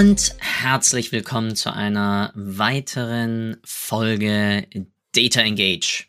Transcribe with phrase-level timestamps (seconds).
[0.00, 4.66] Und herzlich willkommen zu einer weiteren Folge
[5.12, 6.06] Data Engage,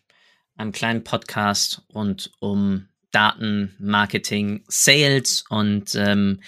[0.55, 6.39] einem kleinen Podcast rund um Daten, Marketing, Sales und ähm,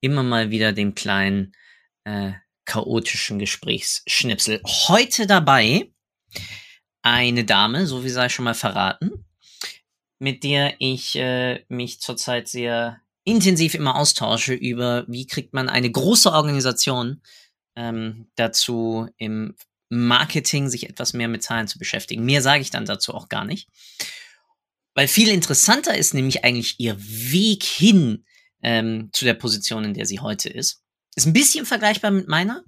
[0.00, 1.52] immer mal wieder dem kleinen
[2.02, 2.32] äh,
[2.64, 4.60] chaotischen Gesprächsschnipsel.
[4.88, 5.92] Heute dabei
[7.02, 9.24] eine Dame, so wie sei schon mal verraten,
[10.18, 15.90] mit der ich äh, mich zurzeit sehr intensiv immer austausche über, wie kriegt man eine
[15.90, 17.22] große Organisation
[17.76, 19.54] ähm, dazu, im
[19.90, 22.24] Marketing sich etwas mehr mit Zahlen zu beschäftigen.
[22.24, 23.68] Mehr sage ich dann dazu auch gar nicht.
[24.94, 28.24] Weil viel interessanter ist nämlich eigentlich ihr Weg hin
[28.62, 30.82] ähm, zu der Position, in der sie heute ist.
[31.14, 32.64] Ist ein bisschen vergleichbar mit meiner,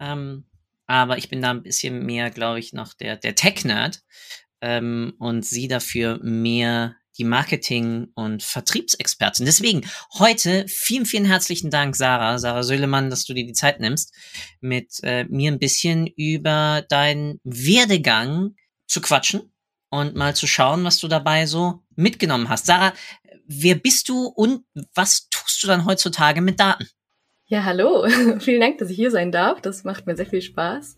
[0.00, 0.46] ähm,
[0.86, 4.02] aber ich bin da ein bisschen mehr, glaube ich, noch der, der Tech-Nerd
[4.60, 9.44] ähm, und sie dafür mehr die Marketing- und Vertriebsexpertin.
[9.44, 9.88] Deswegen
[10.18, 14.14] heute vielen, vielen herzlichen Dank, Sarah, Sarah Söhlemann, dass du dir die Zeit nimmst,
[14.60, 18.54] mit äh, mir ein bisschen über deinen Werdegang
[18.86, 19.52] zu quatschen
[19.90, 22.66] und mal zu schauen, was du dabei so mitgenommen hast.
[22.66, 22.94] Sarah,
[23.46, 26.88] wer bist du und was tust du dann heutzutage mit Daten?
[27.50, 28.06] Ja, hallo.
[28.40, 29.62] Vielen Dank, dass ich hier sein darf.
[29.62, 30.96] Das macht mir sehr viel Spaß.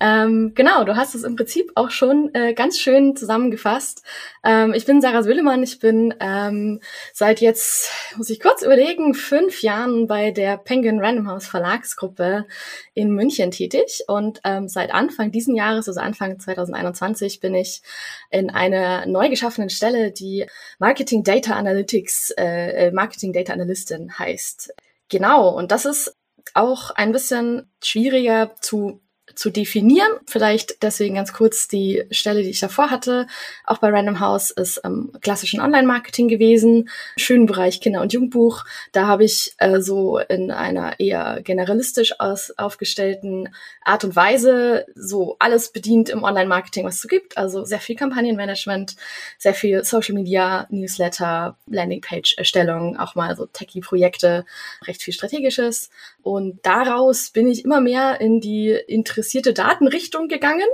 [0.00, 4.02] Ähm, genau, du hast es im Prinzip auch schon äh, ganz schön zusammengefasst.
[4.42, 5.62] Ähm, ich bin Sarah Söhlemann.
[5.62, 6.80] Ich bin ähm,
[7.12, 12.46] seit jetzt, muss ich kurz überlegen, fünf Jahren bei der Penguin Random House Verlagsgruppe
[12.94, 14.04] in München tätig.
[14.08, 17.82] Und ähm, seit Anfang diesen Jahres, also Anfang 2021, bin ich
[18.30, 20.46] in einer neu geschaffenen Stelle, die
[20.78, 24.72] Marketing Data Analytics, äh, äh Marketing Data Analystin heißt.
[25.10, 26.16] Genau, und das ist
[26.54, 29.02] auch ein bisschen schwieriger zu
[29.34, 30.10] zu definieren.
[30.26, 33.26] Vielleicht deswegen ganz kurz die Stelle, die ich davor hatte.
[33.64, 36.88] Auch bei Random House ist ähm, klassischen Online-Marketing gewesen.
[37.16, 38.64] Schönen Bereich Kinder- und Jugendbuch.
[38.92, 43.48] Da habe ich äh, so in einer eher generalistisch aus, aufgestellten
[43.82, 47.36] Art und Weise so alles bedient im Online-Marketing, was es so gibt.
[47.36, 48.96] Also sehr viel Kampagnenmanagement,
[49.38, 54.44] sehr viel Social Media, Newsletter, Landingpage-Erstellung, auch mal so Techie-Projekte,
[54.86, 55.90] recht viel Strategisches.
[56.22, 58.78] Und daraus bin ich immer mehr in die
[59.20, 60.66] interessierte Datenrichtung gegangen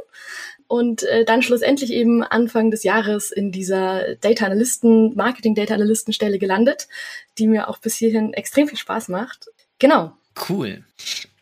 [0.68, 6.12] und äh, dann schlussendlich eben Anfang des Jahres in dieser Data Analysten, Marketing Data Analysten
[6.12, 6.86] Stelle gelandet,
[7.38, 9.48] die mir auch bis hierhin extrem viel Spaß macht.
[9.80, 10.16] Genau.
[10.48, 10.84] Cool.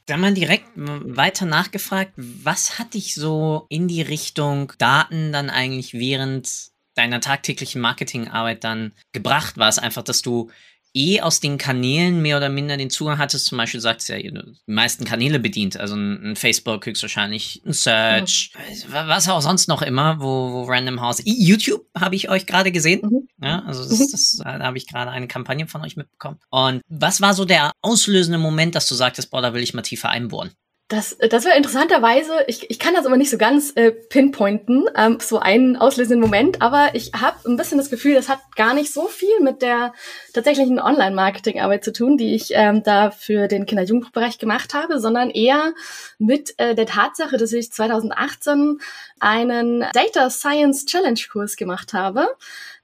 [0.07, 5.95] Dann mal direkt weiter nachgefragt, was hat dich so in die Richtung Daten dann eigentlich
[5.95, 9.59] während deiner tagtäglichen Marketingarbeit dann gebracht?
[9.59, 10.51] War es einfach, dass du
[10.95, 14.33] eh aus den Kanälen mehr oder minder den Zugang hattest, zum Beispiel sagst ja, die
[14.67, 18.93] meisten Kanäle bedient, also ein, ein Facebook höchstwahrscheinlich, ein Search, mhm.
[18.93, 23.03] was auch sonst noch immer, wo, wo Random House, YouTube habe ich euch gerade gesehen,
[23.03, 23.29] mhm.
[23.43, 24.09] ja, also das, mhm.
[24.13, 26.39] das, da habe ich gerade eine Kampagne von euch mitbekommen.
[26.51, 29.83] Und was war so der auslösende Moment, dass du sagtest, boah, da will ich mal
[29.83, 30.51] tiefer einbohren?
[30.89, 35.17] Das, das war interessanterweise, ich, ich kann das aber nicht so ganz äh, pinpointen, ähm,
[35.19, 38.93] so einen auslösenden Moment, aber ich habe ein bisschen das Gefühl, das hat gar nicht
[38.93, 39.95] so viel mit der
[40.35, 45.73] tatsächlichen Online-Marketing-Arbeit zu tun, die ich ähm, da für den Kinder-Jugendbereich gemacht habe, sondern eher
[46.19, 48.79] mit äh, der Tatsache, dass ich 2018
[49.21, 52.29] einen Data Science Challenge-Kurs gemacht habe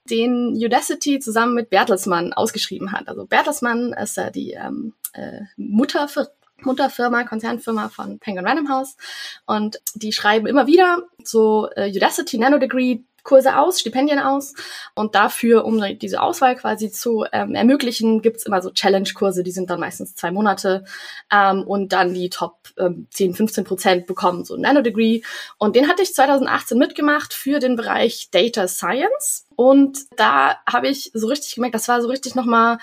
[0.08, 3.06] den Udacity zusammen mit Bertelsmann ausgeschrieben hat.
[3.06, 6.32] Also Bertelsmann ist ja die ähm, äh, Mutter für
[6.64, 8.96] Mutterfirma, Konzernfirma von Penguin Random House.
[9.46, 14.54] Und die schreiben immer wieder so äh, Udacity Nanodegree Kurse aus, Stipendien aus.
[14.94, 19.70] Und dafür, um diese Auswahl quasi zu ähm, ermöglichen, gibt's immer so Challenge-Kurse, die sind
[19.70, 20.84] dann meistens zwei Monate.
[21.32, 25.22] Ähm, und dann die Top ähm, 10, 15 Prozent bekommen so ein Nanodegree.
[25.58, 29.46] Und den hatte ich 2018 mitgemacht für den Bereich Data Science.
[29.56, 32.78] Und da habe ich so richtig gemerkt, das war so richtig nochmal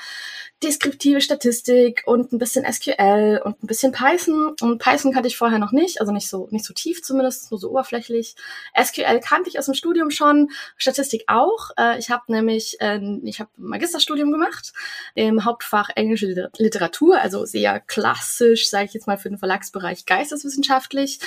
[0.63, 4.55] deskriptive Statistik und ein bisschen SQL und ein bisschen Python.
[4.59, 7.59] Und Python kannte ich vorher noch nicht, also nicht so, nicht so tief zumindest, nur
[7.59, 8.35] so oberflächlich.
[8.75, 11.69] SQL kannte ich aus dem Studium schon, Statistik auch.
[11.77, 14.73] Äh, ich habe nämlich, äh, ich habe Magisterstudium gemacht
[15.13, 21.19] im Hauptfach englische Literatur, also sehr klassisch, sage ich jetzt mal für den Verlagsbereich geisteswissenschaftlich.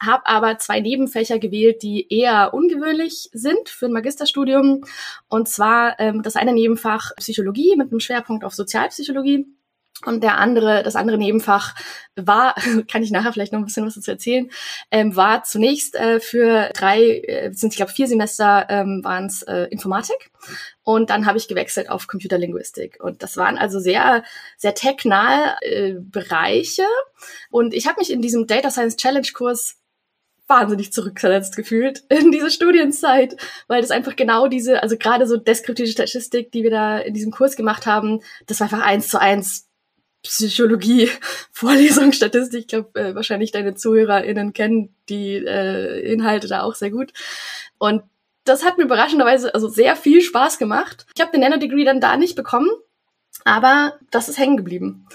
[0.00, 4.84] Habe aber zwei Nebenfächer gewählt, die eher ungewöhnlich sind für ein Magisterstudium.
[5.28, 9.46] Und zwar ähm, das eine Nebenfach Psychologie mit einem Schwerpunkt auf Sozial Sozialpsychologie.
[10.04, 11.74] Und der andere, das andere Nebenfach
[12.14, 12.54] war,
[12.90, 14.48] kann ich nachher vielleicht noch ein bisschen was dazu erzählen,
[14.92, 19.42] ähm, war zunächst äh, für drei, äh, sind ich glaube vier Semester ähm, waren es
[19.42, 20.30] äh, Informatik.
[20.84, 22.98] Und dann habe ich gewechselt auf Computerlinguistik.
[23.02, 24.22] Und das waren also sehr
[24.56, 26.86] sehr technahe äh, Bereiche.
[27.50, 29.77] Und ich habe mich in diesem Data Science Challenge Kurs
[30.48, 33.36] wahnsinnig zurückversetzt gefühlt in diese Studienzeit,
[33.68, 37.30] weil das einfach genau diese, also gerade so deskriptive Statistik, die wir da in diesem
[37.30, 39.68] Kurs gemacht haben, das war einfach eins zu eins
[40.22, 41.08] Psychologie,
[41.52, 42.60] Vorlesung, Statistik.
[42.60, 47.12] Ich glaube, äh, wahrscheinlich deine ZuhörerInnen kennen die äh, Inhalte da auch sehr gut.
[47.78, 48.02] Und
[48.44, 51.06] das hat mir überraschenderweise also sehr viel Spaß gemacht.
[51.14, 52.70] Ich habe den Nano-Degree dann da nicht bekommen,
[53.44, 55.06] aber das ist hängen geblieben.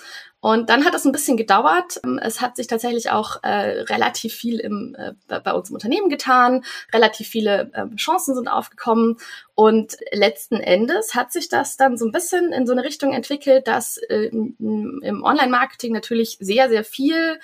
[0.44, 2.02] Und dann hat das ein bisschen gedauert.
[2.22, 6.66] Es hat sich tatsächlich auch äh, relativ viel im, äh, bei uns im Unternehmen getan.
[6.92, 9.16] Relativ viele äh, Chancen sind aufgekommen.
[9.56, 13.70] Und letzten Endes hat sich das dann so ein bisschen in so eine Richtung entwickelt,
[13.70, 17.40] dass äh, im Online-Marketing natürlich sehr, sehr viel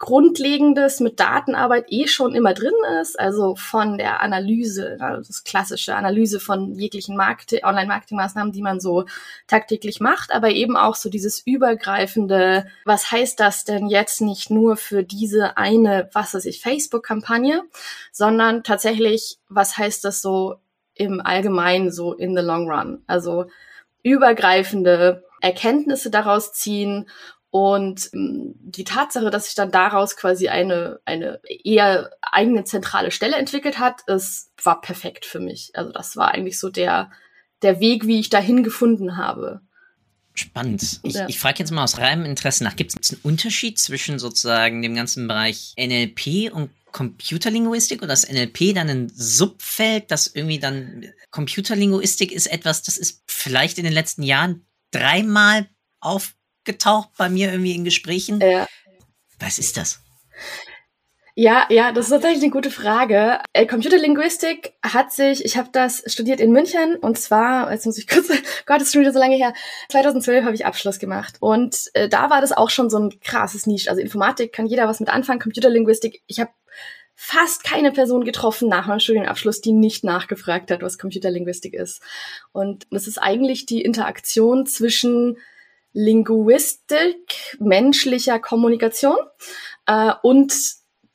[0.00, 5.96] Grundlegendes mit Datenarbeit eh schon immer drin ist, also von der Analyse, also das klassische
[5.96, 9.06] Analyse von jeglichen Market Online-Marketing-Maßnahmen, die man so
[9.48, 14.76] tagtäglich macht, aber eben auch so dieses übergreifende, was heißt das denn jetzt nicht nur
[14.76, 17.64] für diese eine, was weiß ich, Facebook-Kampagne,
[18.12, 20.60] sondern tatsächlich, was heißt das so
[20.94, 23.46] im Allgemeinen, so in the long run, also
[24.04, 27.08] übergreifende Erkenntnisse daraus ziehen
[27.50, 33.36] und ähm, die Tatsache, dass sich dann daraus quasi eine, eine eher eigene zentrale Stelle
[33.36, 35.70] entwickelt hat, es war perfekt für mich.
[35.74, 37.10] Also das war eigentlich so der,
[37.62, 39.62] der Weg, wie ich dahin gefunden habe.
[40.34, 41.00] Spannend.
[41.02, 41.28] Ich, ja.
[41.28, 44.94] ich frage jetzt mal aus reinem Interesse nach, gibt es einen Unterschied zwischen sozusagen dem
[44.94, 52.30] ganzen Bereich NLP und Computerlinguistik oder ist NLP dann ein Subfeld, das irgendwie dann Computerlinguistik
[52.30, 55.68] ist etwas, das ist vielleicht in den letzten Jahren dreimal
[56.00, 56.34] auf
[56.68, 58.40] aufgetaucht bei mir irgendwie in Gesprächen.
[58.40, 58.66] Ja.
[59.40, 60.00] Was ist das?
[61.34, 63.38] Ja, ja, das ist tatsächlich eine gute Frage.
[63.52, 68.08] Äh, Computerlinguistik hat sich, ich habe das studiert in München und zwar, jetzt muss ich
[68.08, 68.28] kurz,
[68.66, 69.54] Gott, das ist schon wieder so lange her,
[69.88, 73.66] 2012 habe ich Abschluss gemacht und äh, da war das auch schon so ein krasses
[73.66, 73.88] Nische.
[73.88, 76.50] Also Informatik kann jeder was mit anfangen, Computerlinguistik, ich habe
[77.14, 82.02] fast keine Person getroffen nach meinem Studienabschluss, die nicht nachgefragt hat, was Computerlinguistik ist.
[82.50, 85.36] Und das ist eigentlich die Interaktion zwischen
[85.98, 89.16] Linguistik menschlicher Kommunikation
[89.86, 90.54] äh, und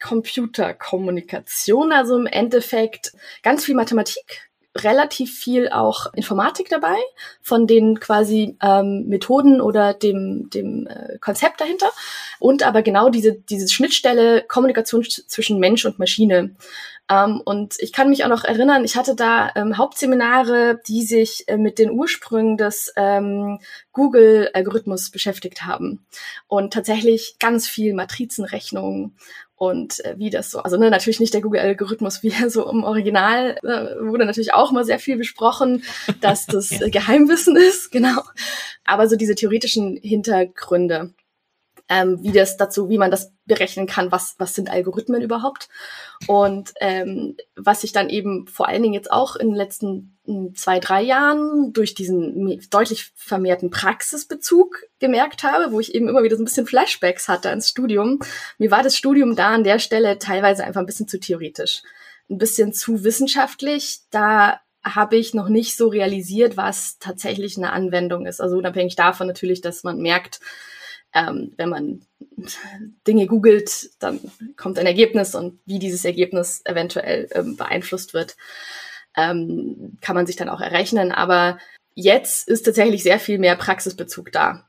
[0.01, 3.13] Computerkommunikation, also im Endeffekt
[3.43, 6.95] ganz viel Mathematik, relativ viel auch Informatik dabei,
[7.41, 11.91] von den quasi ähm, Methoden oder dem, dem äh, Konzept dahinter
[12.39, 16.55] und aber genau diese, diese Schnittstelle Kommunikation zwischen Mensch und Maschine.
[17.09, 21.43] Ähm, und ich kann mich auch noch erinnern, ich hatte da ähm, Hauptseminare, die sich
[21.47, 23.59] äh, mit den Ursprüngen des ähm,
[23.91, 26.05] Google-Algorithmus beschäftigt haben.
[26.47, 29.15] Und tatsächlich ganz viel Matrizenrechnung
[29.55, 32.83] und äh, wie das so, also ne, natürlich nicht der Google-Algorithmus, wie er so im
[32.83, 35.83] Original äh, wurde natürlich auch mal sehr viel besprochen,
[36.21, 36.89] dass das ja.
[36.89, 38.21] Geheimwissen ist, genau.
[38.85, 41.13] Aber so diese theoretischen Hintergründe
[41.93, 45.69] ähm, wie das dazu, wie man das berechnen kann, was, was sind Algorithmen überhaupt.
[46.27, 50.55] Und ähm, was ich dann eben vor allen Dingen jetzt auch in den letzten hm,
[50.55, 56.35] zwei, drei Jahren durch diesen deutlich vermehrten Praxisbezug gemerkt habe, wo ich eben immer wieder
[56.35, 58.19] so ein bisschen Flashbacks hatte ins Studium.
[58.57, 61.83] Mir war das Studium da an der Stelle teilweise einfach ein bisschen zu theoretisch,
[62.27, 63.99] ein bisschen zu wissenschaftlich.
[64.09, 68.41] Da habe ich noch nicht so realisiert, was tatsächlich eine Anwendung ist.
[68.41, 70.39] Also unabhängig davon natürlich, dass man merkt,
[71.13, 72.01] ähm, wenn man
[73.07, 74.19] Dinge googelt, dann
[74.57, 78.35] kommt ein Ergebnis und wie dieses Ergebnis eventuell ähm, beeinflusst wird,
[79.15, 81.11] ähm, kann man sich dann auch errechnen.
[81.11, 81.59] Aber
[81.93, 84.67] jetzt ist tatsächlich sehr viel mehr Praxisbezug da.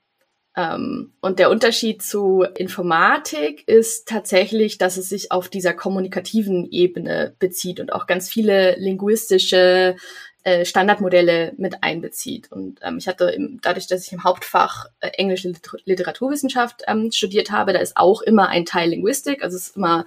[0.57, 7.35] Ähm, und der Unterschied zu Informatik ist tatsächlich, dass es sich auf dieser kommunikativen Ebene
[7.39, 9.97] bezieht und auch ganz viele linguistische
[10.45, 12.53] äh, Standardmodelle mit einbezieht.
[12.53, 17.11] Und ähm, ich hatte im, dadurch, dass ich im Hauptfach äh, englische Liter Literaturwissenschaft ähm,
[17.13, 19.43] studiert habe, da ist auch immer ein Teil Linguistik.
[19.43, 20.05] Also es ist immer,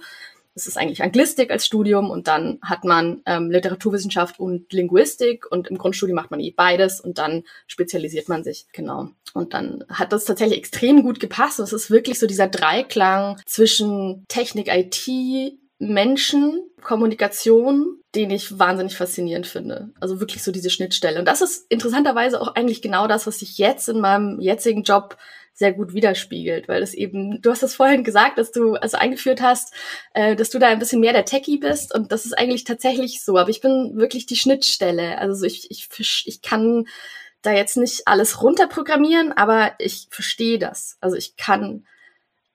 [0.54, 5.68] es ist eigentlich Anglistik als Studium und dann hat man ähm, Literaturwissenschaft und Linguistik und
[5.68, 9.10] im Grundstudium macht man eh beides und dann spezialisiert man sich, genau.
[9.34, 11.58] Und dann hat das tatsächlich extrem gut gepasst.
[11.58, 15.08] Es ist wirklich so dieser Dreiklang zwischen Technik, IT,
[15.78, 19.90] Menschen, Kommunikation, den ich wahnsinnig faszinierend finde.
[20.00, 21.18] Also wirklich so diese Schnittstelle.
[21.18, 25.16] Und das ist interessanterweise auch eigentlich genau das, was sich jetzt in meinem jetzigen Job
[25.58, 29.42] sehr gut widerspiegelt, weil es eben, du hast das vorhin gesagt, dass du also eingeführt
[29.42, 29.74] hast,
[30.14, 33.24] äh, dass du da ein bisschen mehr der Techie bist und das ist eigentlich tatsächlich
[33.24, 35.18] so, aber ich bin wirklich die Schnittstelle.
[35.18, 35.88] Also ich, ich,
[36.26, 36.86] ich kann
[37.42, 40.96] da jetzt nicht alles runterprogrammieren, aber ich verstehe das.
[41.00, 41.84] Also ich kann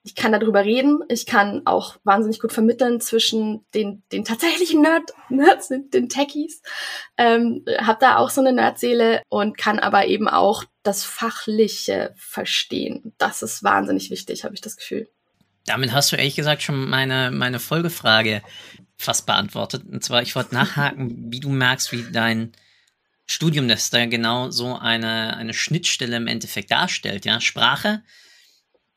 [0.06, 5.10] ich kann darüber reden, ich kann auch wahnsinnig gut vermitteln zwischen den, den tatsächlichen Nerd,
[5.30, 6.60] Nerds, den Techies,
[7.16, 13.14] ähm, habe da auch so eine Nerdseele und kann aber eben auch das Fachliche verstehen.
[13.16, 15.08] Das ist wahnsinnig wichtig, habe ich das Gefühl.
[15.64, 18.42] Damit hast du ehrlich gesagt schon meine, meine Folgefrage
[18.98, 19.84] fast beantwortet.
[19.90, 22.52] Und zwar, ich wollte nachhaken, wie du merkst, wie dein
[23.24, 27.24] Studium, das da genau so eine, eine Schnittstelle im Endeffekt darstellt.
[27.24, 28.02] Ja, Sprache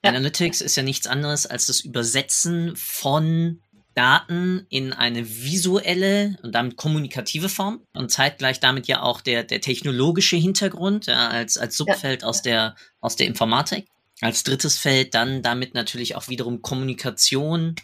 [0.08, 0.12] ja.
[0.18, 3.62] Analytics ist ja nichts anderes als das Übersetzen von
[3.98, 9.60] Daten in eine visuelle und damit kommunikative Form und zeitgleich damit ja auch der, der
[9.60, 12.28] technologische Hintergrund ja, als, als Subfeld ja.
[12.28, 13.88] aus, der, aus der Informatik.
[14.22, 17.76] Als drittes Feld dann damit natürlich auch wiederum Kommunikation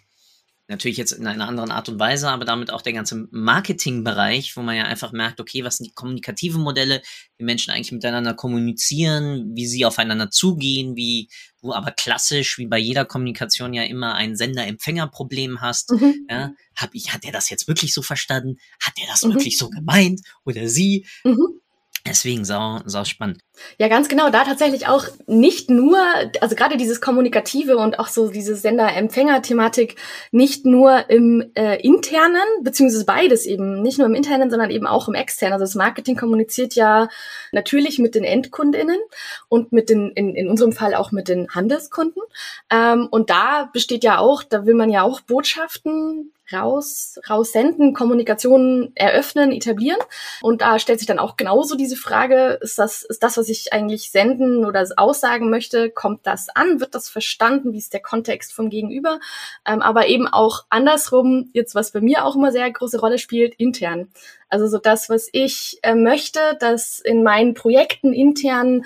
[0.74, 4.64] Natürlich jetzt in einer anderen Art und Weise, aber damit auch der ganze Marketingbereich, wo
[4.64, 7.04] man ja einfach merkt, okay, was sind die kommunikativen Modelle,
[7.38, 11.30] wie Menschen eigentlich miteinander kommunizieren, wie sie aufeinander zugehen, wie
[11.62, 15.92] du aber klassisch, wie bei jeder Kommunikation ja immer ein Sender-Empfänger-Problem hast.
[15.92, 16.26] Mhm.
[16.28, 18.58] Ja, hab ich, hat er das jetzt wirklich so verstanden?
[18.82, 19.36] Hat er das mhm.
[19.36, 20.22] wirklich so gemeint?
[20.44, 21.06] Oder sie?
[21.24, 21.62] Mhm.
[22.06, 23.40] Deswegen sau, sau spannend.
[23.78, 24.30] Ja, ganz genau.
[24.30, 25.98] Da tatsächlich auch nicht nur,
[26.42, 29.96] also gerade dieses Kommunikative und auch so diese Sender-Empfänger-Thematik
[30.32, 35.08] nicht nur im äh, internen, beziehungsweise beides eben, nicht nur im internen, sondern eben auch
[35.08, 35.54] im externen.
[35.54, 37.08] Also das Marketing kommuniziert ja
[37.54, 39.00] natürlich mit den EndkundInnen
[39.48, 42.22] und mit den, in, in unserem Fall auch mit den Handelskunden.
[42.70, 48.92] Ähm, und da besteht ja auch, da will man ja auch Botschaften raus, raussenden, Kommunikation
[48.96, 50.00] eröffnen, etablieren.
[50.42, 53.74] Und da stellt sich dann auch genauso diese Frage, ist das, ist das, was ich
[53.74, 56.80] eigentlich senden oder aussagen möchte, kommt das an?
[56.80, 57.74] Wird das verstanden?
[57.74, 59.20] Wie ist der Kontext vom Gegenüber?
[59.66, 63.56] Ähm, aber eben auch andersrum, jetzt was bei mir auch immer sehr große Rolle spielt,
[63.56, 64.10] intern.
[64.50, 68.84] Also so das, was ich äh, möchte, dass in meinen Projekten intern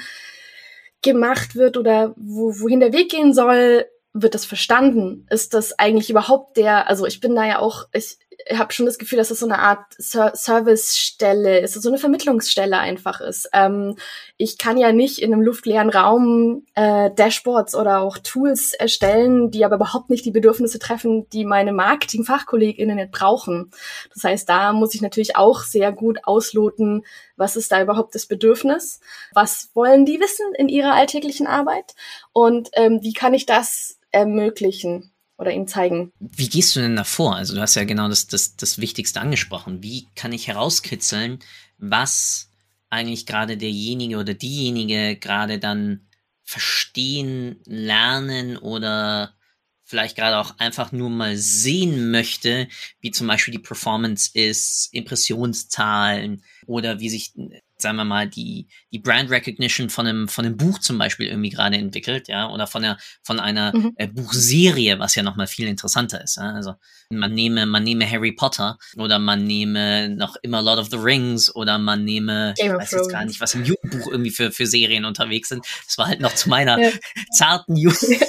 [1.01, 3.85] gemacht wird oder wo, wohin der Weg gehen soll,
[4.21, 5.25] wird das verstanden?
[5.29, 8.17] Ist das eigentlich überhaupt der, also ich bin da ja auch, ich
[8.53, 12.77] habe schon das Gefühl, dass das so eine Art Ser Servicestelle ist, so eine Vermittlungsstelle
[12.77, 13.49] einfach ist.
[13.53, 13.97] Ähm,
[14.37, 19.65] ich kann ja nicht in einem luftleeren Raum äh, Dashboards oder auch Tools erstellen, die
[19.65, 23.71] aber überhaupt nicht die Bedürfnisse treffen, die meine Marketing-FachkollegInnen nicht brauchen.
[24.13, 27.03] Das heißt, da muss ich natürlich auch sehr gut ausloten,
[27.35, 28.99] was ist da überhaupt das Bedürfnis?
[29.33, 31.95] Was wollen die wissen in ihrer alltäglichen Arbeit?
[32.33, 36.11] Und ähm, wie kann ich das ermöglichen oder ihm zeigen.
[36.19, 37.35] Wie gehst du denn davor?
[37.35, 39.83] Also du hast ja genau das, das, das Wichtigste angesprochen.
[39.83, 41.39] Wie kann ich herauskitzeln,
[41.77, 42.49] was
[42.89, 46.07] eigentlich gerade derjenige oder diejenige gerade dann
[46.43, 49.35] verstehen, lernen oder
[49.83, 52.67] vielleicht gerade auch einfach nur mal sehen möchte,
[52.99, 57.33] wie zum Beispiel die Performance ist, Impressionszahlen oder wie sich
[57.77, 61.49] sagen wir mal, die, die Brand Recognition von einem, von einem Buch zum Beispiel irgendwie
[61.49, 63.93] gerade entwickelt, ja, oder von der, von einer mhm.
[63.97, 66.37] äh, Buchserie, was ja nochmal viel interessanter ist.
[66.37, 66.53] Ja?
[66.53, 66.75] Also
[67.09, 71.53] man nehme, man nehme Harry Potter oder man nehme noch immer Lord of the Rings
[71.55, 74.65] oder man nehme, Game ich weiß jetzt gar nicht, was im Jugendbuch irgendwie für, für
[74.65, 75.65] Serien unterwegs sind.
[75.85, 76.91] Das war halt noch zu meiner ja.
[77.37, 78.23] zarten Jugend.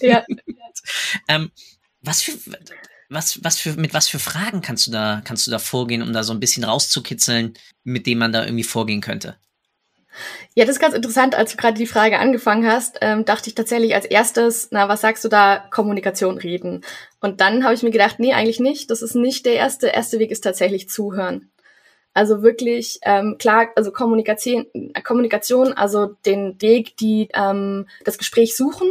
[0.00, 0.24] ja.
[1.28, 1.50] ähm,
[2.02, 2.32] was für,
[3.10, 6.12] was, was für, mit was für Fragen kannst du da, kannst du da vorgehen, um
[6.12, 9.36] da so ein bisschen rauszukitzeln, mit dem man da irgendwie vorgehen könnte?
[10.54, 11.34] Ja, das ist ganz interessant.
[11.34, 15.00] Als du gerade die Frage angefangen hast, ähm, dachte ich tatsächlich als erstes, na, was
[15.00, 15.58] sagst du da?
[15.70, 16.82] Kommunikation reden.
[17.20, 18.90] Und dann habe ich mir gedacht, nee, eigentlich nicht.
[18.90, 19.88] Das ist nicht der erste.
[19.88, 21.50] Erste Weg ist tatsächlich zuhören.
[22.12, 24.66] Also wirklich ähm, klar, also Kommunikation,
[25.04, 28.90] Kommunikation, also den Weg, die ähm, das Gespräch suchen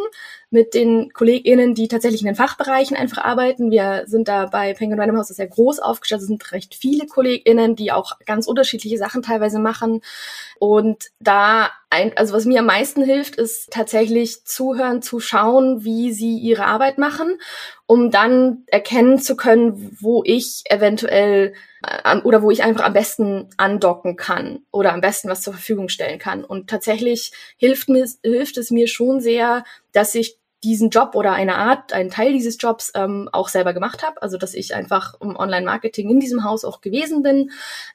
[0.51, 3.70] mit den KollegInnen, die tatsächlich in den Fachbereichen einfach arbeiten.
[3.70, 6.22] Wir sind da bei Penguin Random House sehr groß aufgestellt.
[6.22, 10.01] Es sind recht viele KollegInnen, die auch ganz unterschiedliche Sachen teilweise machen.
[10.58, 16.12] Und da ein, also was mir am meisten hilft, ist tatsächlich zuhören, zu schauen, wie
[16.12, 17.39] sie ihre Arbeit machen,
[17.86, 21.53] um dann erkennen zu können, wo ich eventuell
[21.84, 25.89] äh, oder wo ich einfach am besten andocken kann oder am besten was zur Verfügung
[25.89, 26.44] stellen kann.
[26.44, 31.55] Und tatsächlich hilft mir, hilft es mir schon sehr, dass ich diesen Job oder eine
[31.55, 34.22] Art, einen Teil dieses Jobs ähm, auch selber gemacht habe.
[34.22, 37.51] Also dass ich einfach im Online-Marketing in diesem Haus auch gewesen bin.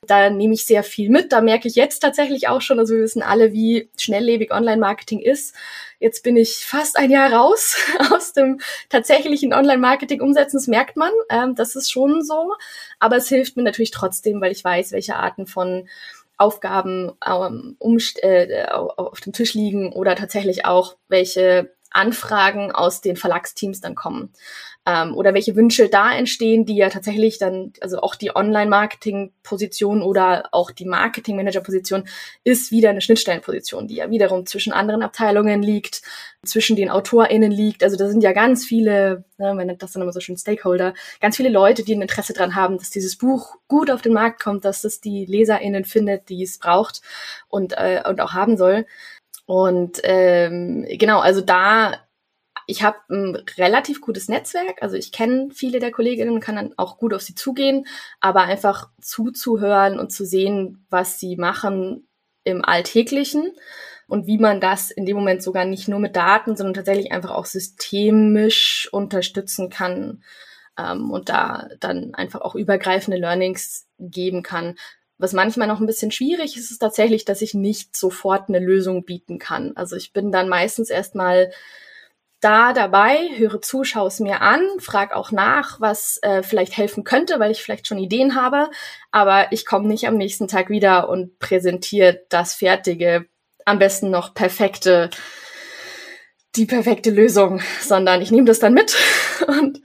[0.06, 1.32] Da nehme ich sehr viel mit.
[1.32, 5.54] Da merke ich jetzt tatsächlich auch schon, also wir wissen alle, wie schnelllebig Online-Marketing ist.
[6.00, 7.76] Jetzt bin ich fast ein Jahr raus
[8.10, 10.56] aus dem tatsächlichen Online-Marketing umsetzen.
[10.56, 11.12] Das merkt man.
[11.28, 12.54] Ähm, das ist schon so.
[12.98, 15.86] Aber es hilft mir natürlich trotzdem, weil ich weiß, welche Arten von
[16.36, 23.16] Aufgaben ähm, um, äh, auf dem Tisch liegen oder tatsächlich auch, welche Anfragen aus den
[23.16, 24.32] Verlagsteams dann kommen
[24.86, 30.48] ähm, oder welche Wünsche da entstehen, die ja tatsächlich dann, also auch die Online-Marketing-Position oder
[30.52, 32.04] auch die Marketing-Manager-Position
[32.44, 36.02] ist wieder eine Schnittstellenposition, die ja wiederum zwischen anderen Abteilungen liegt,
[36.44, 37.82] zwischen den AutorInnen liegt.
[37.82, 40.92] Also da sind ja ganz viele, ne, man nennt das dann immer so schön Stakeholder,
[41.20, 44.42] ganz viele Leute, die ein Interesse dran haben, dass dieses Buch gut auf den Markt
[44.42, 47.00] kommt, dass es die LeserInnen findet, die es braucht
[47.48, 48.84] und, äh, und auch haben soll.
[49.46, 52.04] Und ähm, genau, also da
[52.66, 56.96] ich habe ein relativ gutes Netzwerk, also ich kenne viele der Kolleginnen, kann dann auch
[56.98, 57.86] gut auf sie zugehen,
[58.20, 62.08] aber einfach zuzuhören und zu sehen, was sie machen
[62.44, 63.52] im Alltäglichen
[64.08, 67.30] und wie man das in dem Moment sogar nicht nur mit Daten, sondern tatsächlich einfach
[67.30, 70.22] auch systemisch unterstützen kann
[70.78, 74.76] ähm, und da dann einfach auch übergreifende Learnings geben kann.
[75.18, 79.04] Was manchmal noch ein bisschen schwierig ist, ist tatsächlich, dass ich nicht sofort eine Lösung
[79.04, 79.72] bieten kann.
[79.76, 81.52] Also ich bin dann meistens erstmal
[82.44, 87.02] da dabei, höre zu, schaue es mir an, frage auch nach, was äh, vielleicht helfen
[87.02, 88.68] könnte, weil ich vielleicht schon Ideen habe,
[89.10, 93.24] aber ich komme nicht am nächsten Tag wieder und präsentiere das fertige,
[93.64, 95.08] am besten noch perfekte,
[96.54, 98.94] die perfekte Lösung, sondern ich nehme das dann mit
[99.46, 99.80] und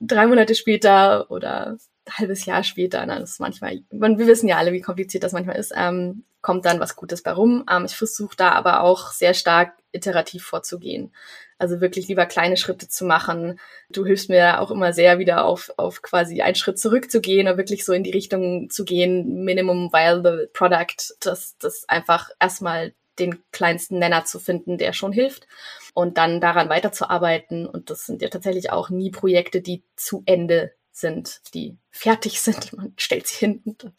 [0.00, 1.76] drei Monate später oder
[2.10, 5.56] halbes Jahr später, na, das ist manchmal, wir wissen ja alle, wie kompliziert das manchmal
[5.56, 7.64] ist, ähm, kommt dann was Gutes bei rum.
[7.70, 11.12] Ähm, ich versuche da aber auch sehr stark iterativ vorzugehen.
[11.58, 13.58] Also wirklich lieber kleine Schritte zu machen.
[13.88, 17.84] Du hilfst mir auch immer sehr, wieder auf, auf quasi einen Schritt zurückzugehen oder wirklich
[17.84, 23.98] so in die Richtung zu gehen, Minimum Viable Product, das, das einfach erstmal den kleinsten
[23.98, 25.46] Nenner zu finden, der schon hilft
[25.94, 27.66] und dann daran weiterzuarbeiten.
[27.66, 32.72] Und das sind ja tatsächlich auch nie Projekte, die zu Ende sind, die fertig sind.
[32.76, 33.92] Man stellt sie hin und dann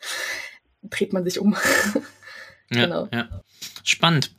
[0.84, 1.56] dreht man sich um.
[2.72, 3.10] ja, genau.
[3.12, 3.42] Ja.
[3.84, 4.36] Spannend.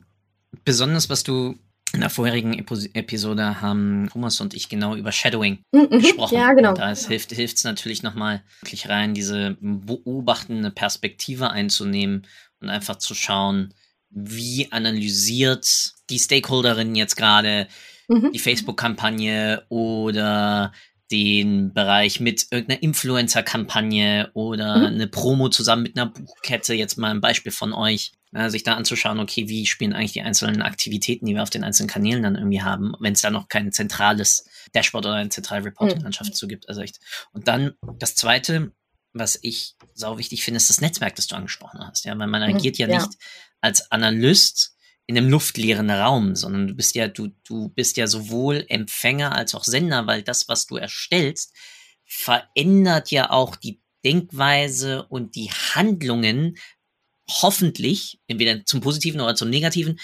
[0.63, 1.57] Besonders, was du
[1.93, 5.99] in der vorherigen Episode haben Thomas und ich genau über Shadowing mhm, mhm.
[5.99, 6.35] gesprochen.
[6.35, 6.69] Ja, genau.
[6.69, 12.27] Und da es hilft es natürlich nochmal wirklich rein, diese beobachtende Perspektive einzunehmen
[12.59, 13.73] und einfach zu schauen,
[14.09, 17.67] wie analysiert die Stakeholderin jetzt gerade
[18.07, 18.31] mhm.
[18.31, 20.73] die Facebook-Kampagne oder
[21.11, 24.85] den Bereich mit irgendeiner Influencer-Kampagne oder mhm.
[24.85, 28.75] eine Promo zusammen mit einer Buchkette, jetzt mal ein Beispiel von euch, äh, sich da
[28.75, 32.35] anzuschauen, okay, wie spielen eigentlich die einzelnen Aktivitäten, die wir auf den einzelnen Kanälen dann
[32.35, 36.35] irgendwie haben, wenn es da noch kein zentrales Dashboard oder eine zentrale Reporting-Landschaft mhm.
[36.35, 36.67] zu gibt.
[36.67, 36.99] Also echt.
[37.31, 38.73] Und dann das zweite,
[39.13, 42.05] was ich sau wichtig finde, ist das Netzwerk, das du angesprochen hast.
[42.05, 42.55] Ja, weil man mhm.
[42.55, 43.17] agiert ja, ja nicht
[43.61, 44.76] als Analyst
[45.07, 49.55] in einem luftleeren Raum, sondern du bist ja, du, du bist ja sowohl Empfänger als
[49.55, 51.55] auch Sender, weil das, was du erstellst,
[52.05, 56.57] verändert ja auch die Denkweise und die Handlungen
[57.29, 59.99] hoffentlich, entweder zum Positiven oder zum Negativen,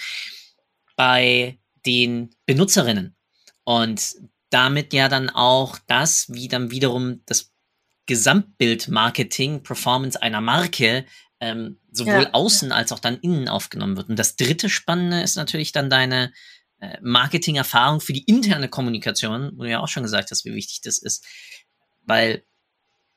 [0.96, 3.14] bei den Benutzerinnen.
[3.64, 4.14] Und
[4.50, 7.52] damit ja dann auch das, wie dann wiederum das
[8.06, 11.06] Gesamtbild Marketing, Performance einer Marke
[11.40, 12.30] ähm, sowohl ja.
[12.32, 14.08] außen als auch dann innen aufgenommen wird.
[14.08, 16.32] Und das dritte Spannende ist natürlich dann deine
[16.80, 20.80] äh, Marketing-Erfahrung für die interne Kommunikation, wo du ja auch schon gesagt hast, wie wichtig
[20.82, 21.24] das ist.
[22.02, 22.44] Weil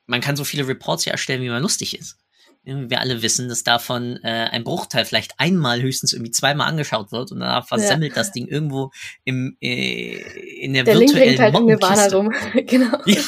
[0.06, 2.18] man kann so viele Reports ja erstellen, wie man lustig ist.
[2.64, 7.32] Wir alle wissen, dass davon äh, ein Bruchteil vielleicht einmal höchstens irgendwie zweimal angeschaut wird
[7.32, 8.16] und danach versemmelt ja.
[8.16, 8.90] das Ding irgendwo
[9.24, 10.16] im, äh,
[10.60, 12.30] in der, der virtuellen Link halt in Nirvana rum.
[12.66, 12.98] genau.
[13.06, 13.20] Ja,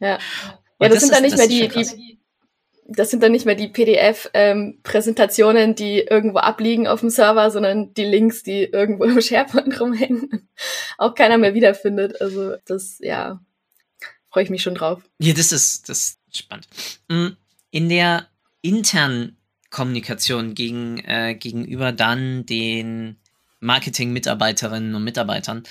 [0.00, 0.08] ja.
[0.08, 0.18] ja
[0.78, 2.21] das, das, sind dann nicht mehr die, die
[2.86, 7.94] das sind dann nicht mehr die PDF-Präsentationen, ähm, die irgendwo abliegen auf dem Server, sondern
[7.94, 10.48] die Links, die irgendwo im SharePoint rumhängen.
[10.98, 12.20] Auch keiner mehr wiederfindet.
[12.20, 13.40] Also das, ja,
[14.30, 15.02] freue ich mich schon drauf.
[15.18, 16.66] Ja, das ist, das ist spannend.
[17.08, 17.28] Mm,
[17.70, 18.26] in der
[18.62, 19.36] internen
[19.70, 23.16] Kommunikation gegen, äh, gegenüber dann den
[23.60, 25.62] Marketing-Mitarbeiterinnen und Mitarbeitern,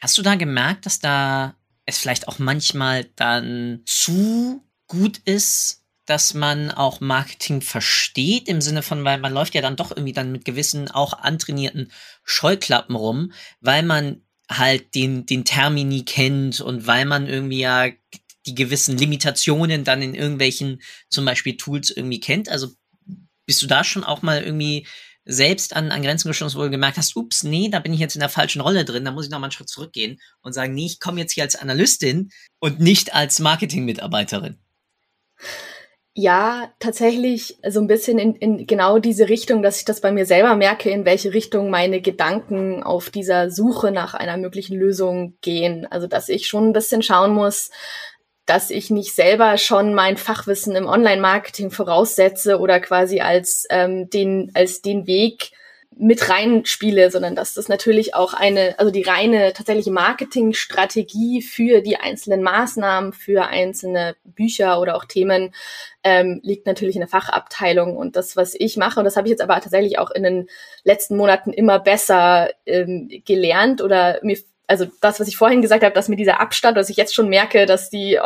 [0.00, 1.54] hast du da gemerkt, dass da
[1.86, 5.79] es vielleicht auch manchmal dann zu gut ist,
[6.10, 10.12] dass man auch Marketing versteht, im Sinne von, weil man läuft ja dann doch irgendwie
[10.12, 11.92] dann mit gewissen auch antrainierten
[12.24, 17.90] Scheuklappen rum, weil man halt den, den Termini kennt und weil man irgendwie ja
[18.44, 22.48] die gewissen Limitationen dann in irgendwelchen zum Beispiel Tools irgendwie kennt.
[22.48, 22.70] Also
[23.46, 24.88] bist du da schon auch mal irgendwie
[25.24, 28.16] selbst an, an Grenzen gestoßen, wo du gemerkt hast, ups, nee, da bin ich jetzt
[28.16, 30.74] in der falschen Rolle drin, da muss ich noch mal einen Schritt zurückgehen und sagen,
[30.74, 34.58] nee, ich komme jetzt hier als Analystin und nicht als Marketing-Mitarbeiterin.
[36.22, 40.26] Ja, tatsächlich so ein bisschen in, in genau diese Richtung, dass ich das bei mir
[40.26, 45.86] selber merke, in welche Richtung meine Gedanken auf dieser Suche nach einer möglichen Lösung gehen.
[45.90, 47.70] Also dass ich schon ein bisschen schauen muss,
[48.44, 54.50] dass ich nicht selber schon mein Fachwissen im Online-Marketing voraussetze oder quasi als ähm, den
[54.52, 55.52] als den Weg
[55.96, 61.96] mit reinspiele, sondern dass das natürlich auch eine, also die reine tatsächliche Marketingstrategie für die
[61.96, 65.52] einzelnen Maßnahmen, für einzelne Bücher oder auch Themen
[66.02, 67.96] ähm, liegt natürlich in der Fachabteilung.
[67.96, 70.48] Und das, was ich mache, und das habe ich jetzt aber tatsächlich auch in den
[70.84, 75.94] letzten Monaten immer besser ähm, gelernt oder mir also das, was ich vorhin gesagt habe,
[75.94, 78.20] dass mir dieser Abstand, dass ich jetzt schon merke, dass die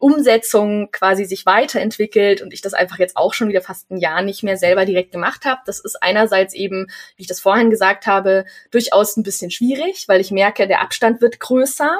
[0.00, 4.22] Online-Marketing-Umsetzung quasi sich weiterentwickelt und ich das einfach jetzt auch schon wieder fast ein Jahr
[4.22, 5.60] nicht mehr selber direkt gemacht habe.
[5.66, 10.20] Das ist einerseits eben, wie ich das vorhin gesagt habe, durchaus ein bisschen schwierig, weil
[10.20, 11.98] ich merke, der Abstand wird größer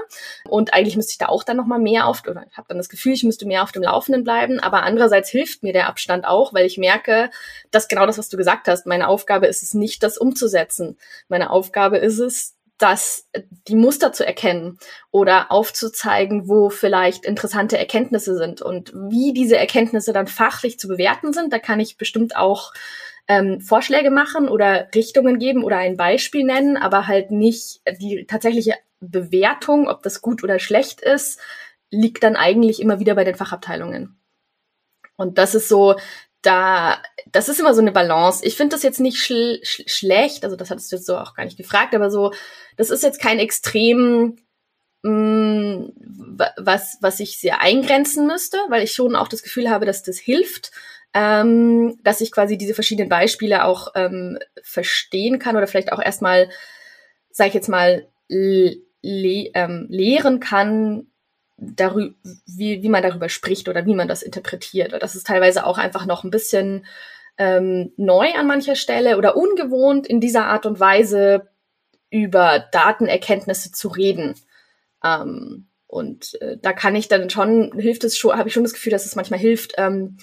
[0.48, 2.78] und eigentlich müsste ich da auch dann noch mal mehr auf oder ich habe dann
[2.78, 4.60] das Gefühl, ich müsste mehr auf dem Laufenden bleiben.
[4.60, 7.30] Aber andererseits hilft mir der Abstand auch, weil ich merke,
[7.70, 10.98] dass genau das, was du gesagt hast, meine Aufgabe ist es nicht, das umzusetzen.
[11.28, 13.28] Meine Aufgabe ist es, das,
[13.66, 14.78] die Muster zu erkennen
[15.10, 21.32] oder aufzuzeigen, wo vielleicht interessante Erkenntnisse sind und wie diese Erkenntnisse dann fachlich zu bewerten
[21.32, 21.52] sind.
[21.52, 22.72] Da kann ich bestimmt auch
[23.26, 28.74] ähm, Vorschläge machen oder Richtungen geben oder ein Beispiel nennen, aber halt nicht die tatsächliche
[29.00, 31.40] Bewertung, ob das gut oder schlecht ist,
[31.90, 34.18] liegt dann eigentlich immer wieder bei den Fachabteilungen.
[35.16, 35.96] Und das ist so
[36.42, 38.44] da, das ist immer so eine Balance.
[38.44, 41.34] Ich finde das jetzt nicht schl sch schlecht, also das hattest du jetzt so auch
[41.34, 42.32] gar nicht gefragt, aber so,
[42.76, 44.36] das ist jetzt kein extrem,
[45.02, 45.92] mh, mm,
[46.56, 50.18] was, was ich sehr eingrenzen müsste, weil ich schon auch das Gefühl habe, dass das
[50.18, 50.70] hilft,
[51.14, 56.50] ähm, dass ich quasi diese verschiedenen Beispiele auch ähm, verstehen kann oder vielleicht auch erstmal,
[57.30, 61.06] sag ich jetzt mal, le ähm, lehren kann,
[61.58, 64.94] wie, wie man darüber spricht oder wie man das interpretiert.
[65.00, 66.86] Das ist teilweise auch einfach noch ein bisschen
[67.36, 71.48] ähm, neu an mancher Stelle oder ungewohnt in dieser Art und Weise
[72.10, 74.34] über Datenerkenntnisse zu reden.
[75.04, 78.74] Ähm, und äh, da kann ich dann schon, hilft es schon, habe ich schon das
[78.74, 80.18] Gefühl, dass es manchmal hilft, ähm,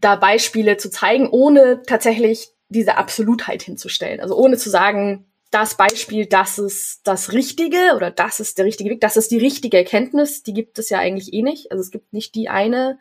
[0.00, 4.20] da Beispiele zu zeigen, ohne tatsächlich diese Absolutheit hinzustellen.
[4.20, 8.90] Also ohne zu sagen, das Beispiel, das ist das Richtige oder das ist der richtige
[8.90, 11.72] Weg, das ist die richtige Erkenntnis, die gibt es ja eigentlich eh nicht.
[11.72, 12.98] Also es gibt nicht die eine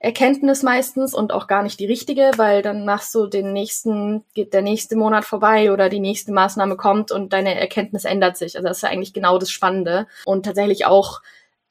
[0.00, 4.54] Erkenntnis meistens und auch gar nicht die richtige, weil dann machst du den nächsten, geht
[4.54, 8.56] der nächste Monat vorbei oder die nächste Maßnahme kommt und deine Erkenntnis ändert sich.
[8.56, 10.06] Also das ist ja eigentlich genau das Spannende.
[10.24, 11.20] Und tatsächlich auch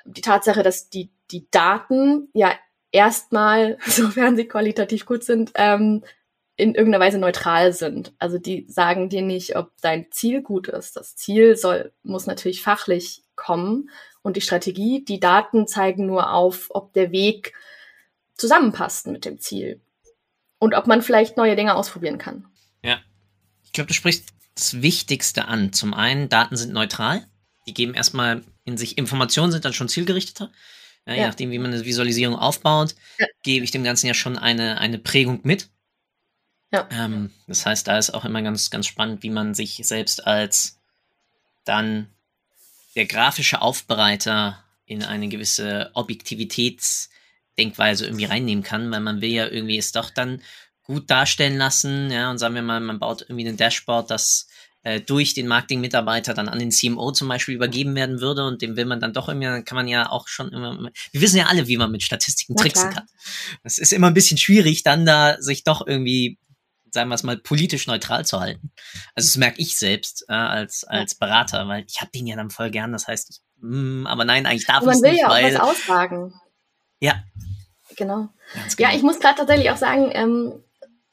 [0.05, 2.51] die Tatsache, dass die, die Daten ja
[2.91, 6.03] erstmal, sofern sie qualitativ gut sind, ähm,
[6.57, 8.13] in irgendeiner Weise neutral sind.
[8.17, 10.97] Also die sagen dir nicht, ob dein Ziel gut ist.
[10.97, 13.91] Das Ziel soll, muss natürlich fachlich kommen
[14.23, 17.53] und die Strategie, die Daten zeigen nur auf, ob der Weg
[18.35, 19.81] zusammenpasst mit dem Ziel
[20.57, 22.47] und ob man vielleicht neue Dinge ausprobieren kann.
[22.83, 22.99] Ja,
[23.63, 25.71] ich glaube, du sprichst das Wichtigste an.
[25.73, 27.27] Zum einen, Daten sind neutral.
[27.67, 30.51] Die geben erstmal in sich Informationen, sind dann schon zielgerichteter.
[31.05, 31.19] Ja, ja.
[31.19, 33.27] Je nachdem, wie man eine Visualisierung aufbaut, ja.
[33.43, 35.69] gebe ich dem Ganzen ja schon eine, eine Prägung mit.
[36.71, 36.87] Ja.
[36.91, 40.81] Ähm, das heißt, da ist auch immer ganz, ganz spannend, wie man sich selbst als
[41.63, 42.09] dann
[42.95, 49.77] der grafische Aufbereiter in eine gewisse Objektivitätsdenkweise irgendwie reinnehmen kann, weil man will ja irgendwie
[49.77, 50.41] es doch dann
[50.83, 54.47] gut darstellen lassen, ja, und sagen wir mal, man baut irgendwie ein Dashboard, das
[54.83, 58.77] äh, durch den Marketing-Mitarbeiter dann an den CMO zum Beispiel übergeben werden würde und dem
[58.77, 61.47] will man dann doch irgendwie, dann kann man ja auch schon immer, wir wissen ja
[61.47, 63.03] alle, wie man mit Statistiken tricksen kann.
[63.63, 66.37] Das ist immer ein bisschen schwierig, dann da sich doch irgendwie
[66.97, 68.71] sagen wir es mal, politisch neutral zu halten.
[69.13, 72.49] Also das merke ich selbst äh, als, als Berater, weil ich habe den ja dann
[72.49, 72.91] voll gern.
[72.91, 75.01] Das heißt, ich, mh, mm, aber nein, eigentlich darf ich nicht.
[75.01, 76.33] Man will ja auch weil, was aussagen.
[76.99, 77.23] Ja.
[77.95, 78.29] Genau.
[78.53, 78.69] genau.
[78.79, 80.63] Ja, ich muss gerade tatsächlich auch sagen, ähm,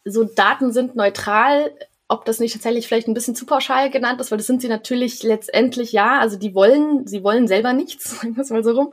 [0.06, 1.70] so Daten sind neutral
[2.06, 4.68] ob das nicht tatsächlich vielleicht ein bisschen zu pauschal genannt ist, weil das sind sie
[4.68, 6.20] natürlich letztendlich ja.
[6.20, 8.92] Also die wollen, sie wollen selber nichts, sagen wir es mal so rum.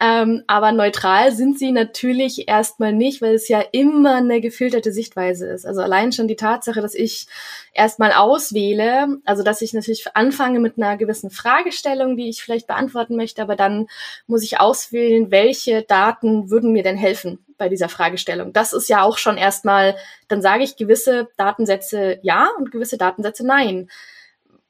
[0.00, 5.46] Ähm, aber neutral sind sie natürlich erstmal nicht, weil es ja immer eine gefilterte Sichtweise
[5.48, 5.66] ist.
[5.66, 7.26] Also allein schon die Tatsache, dass ich
[7.74, 13.16] erstmal auswähle, also dass ich natürlich anfange mit einer gewissen Fragestellung, die ich vielleicht beantworten
[13.16, 13.88] möchte, aber dann
[14.26, 18.52] muss ich auswählen, welche Daten würden mir denn helfen bei dieser Fragestellung.
[18.52, 19.96] Das ist ja auch schon erstmal,
[20.28, 23.90] dann sage ich gewisse Datensätze ja und gewisse Datensätze nein.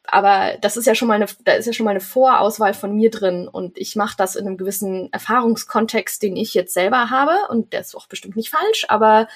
[0.06, 2.94] Aber das ist ja schon mal eine, da ist ja schon mal eine Vorauswahl von
[2.94, 7.34] mir drin und ich mache das in einem gewissen Erfahrungskontext, den ich jetzt selber habe
[7.48, 9.28] und der ist auch bestimmt nicht falsch, aber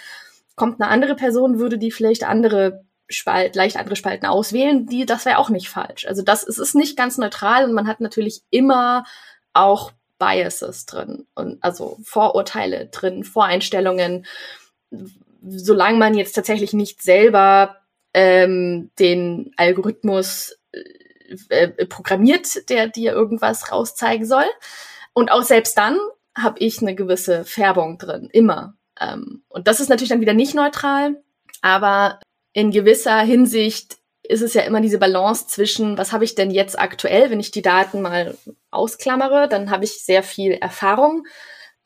[0.56, 5.24] kommt eine andere Person, würde die vielleicht andere Spalt, leicht andere Spalten auswählen, die, das
[5.24, 6.06] wäre auch nicht falsch.
[6.06, 9.04] Also das es ist nicht ganz neutral und man hat natürlich immer
[9.52, 14.26] auch Biases drin und also Vorurteile drin, Voreinstellungen.
[15.42, 17.76] Solange man jetzt tatsächlich nicht selber
[18.12, 20.82] ähm, den Algorithmus äh,
[21.48, 24.46] äh, programmiert, der dir irgendwas rauszeigen soll.
[25.12, 25.98] Und auch selbst dann
[26.36, 28.74] habe ich eine gewisse Färbung drin, immer.
[29.00, 31.22] Ähm, und das ist natürlich dann wieder nicht neutral,
[31.60, 32.18] aber
[32.58, 36.76] in gewisser Hinsicht ist es ja immer diese Balance zwischen, was habe ich denn jetzt
[36.76, 38.36] aktuell, wenn ich die Daten mal
[38.72, 41.24] ausklammere, dann habe ich sehr viel Erfahrung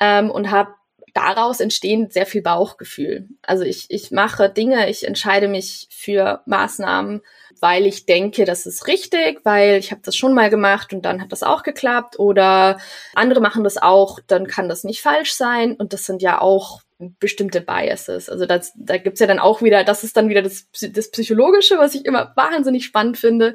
[0.00, 0.72] ähm, und habe
[1.12, 3.28] daraus entstehend sehr viel Bauchgefühl.
[3.42, 7.20] Also ich, ich mache Dinge, ich entscheide mich für Maßnahmen,
[7.61, 11.20] weil ich denke, das ist richtig, weil ich habe das schon mal gemacht und dann
[11.20, 12.80] hat das auch geklappt oder
[13.14, 16.80] andere machen das auch, dann kann das nicht falsch sein und das sind ja auch
[17.18, 18.28] bestimmte Biases.
[18.28, 21.78] Also das, da gibt's ja dann auch wieder, das ist dann wieder das, das Psychologische,
[21.78, 23.54] was ich immer wahnsinnig spannend finde.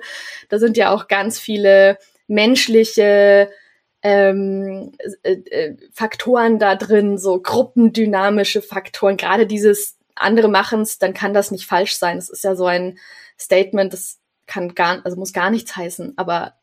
[0.49, 3.49] Da sind ja auch ganz viele menschliche
[4.03, 4.91] ähm,
[5.23, 9.17] äh, äh, Faktoren da drin, so gruppendynamische Faktoren.
[9.17, 12.17] Gerade dieses andere machen's, dann kann das nicht falsch sein.
[12.17, 12.99] Das ist ja so ein
[13.39, 16.53] Statement, das kann gar, also muss gar nichts heißen, aber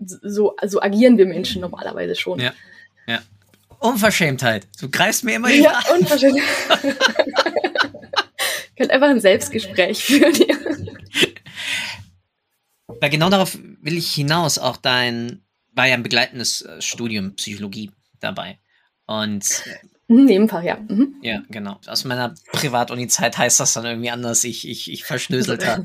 [0.00, 2.38] so, so agieren wir Menschen normalerweise schon.
[2.38, 2.52] Ja,
[3.06, 3.20] ja.
[3.82, 4.68] Unverschämtheit.
[4.80, 6.44] Du greifst mir immer die Ja, Unverschämtheit.
[8.68, 10.34] ich könnte einfach ein Selbstgespräch führen.
[12.86, 17.90] Weil genau darauf will ich hinaus, auch dein war ja ein begleitendes äh, Studium Psychologie
[18.20, 18.58] dabei.
[19.06, 20.76] Und mhm, Nebenfach, ja.
[20.76, 21.16] Mhm.
[21.22, 21.78] Ja, genau.
[21.86, 24.44] Aus meiner Privatuni-Zeit heißt das dann irgendwie anders.
[24.44, 25.84] Ich, ich, ich verschnöselt habe.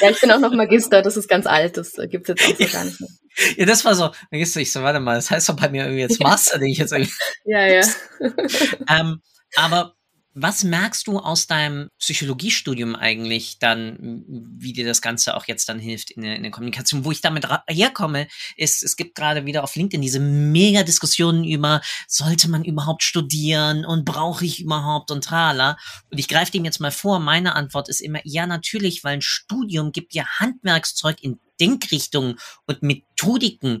[0.00, 2.56] ja, ich bin auch noch Magister, das ist ganz alt, das äh, gibt's jetzt auch
[2.58, 3.10] so gar nicht mehr.
[3.56, 6.02] Ja, das war so, Magister, ich so, warte mal, das heißt doch bei mir irgendwie
[6.02, 7.12] jetzt Master, den ich jetzt irgendwie.
[7.44, 7.82] ja, ja.
[8.88, 9.20] ähm,
[9.56, 9.94] aber
[10.32, 15.80] was merkst du aus deinem Psychologiestudium eigentlich dann, wie dir das Ganze auch jetzt dann
[15.80, 17.04] hilft in der, in der Kommunikation?
[17.04, 21.80] Wo ich damit herkomme, ist, es gibt gerade wieder auf LinkedIn diese mega Diskussionen über,
[22.06, 25.76] sollte man überhaupt studieren und brauche ich überhaupt und trala.
[26.10, 29.22] Und ich greife dem jetzt mal vor, meine Antwort ist immer, ja, natürlich, weil ein
[29.22, 33.80] Studium gibt dir Handwerkszeug in Denkrichtungen und Methodiken